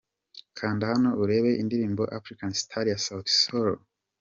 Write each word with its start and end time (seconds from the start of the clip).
Kanda 0.57 0.83
Hano 0.91 1.09
Urebe 1.21 1.51
indirimbo 1.61 2.01
'Afrikan 2.07 2.51
Star' 2.61 2.87
ya 2.91 2.97
Sauti 3.05 3.33
Sol. 3.41 3.71